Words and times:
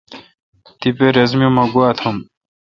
تیپہ 0.79 1.07
رس 1.15 1.31
می 1.39 1.47
مہ 1.55 1.63
گوا 1.71 1.89
تھم۔ 1.99 2.17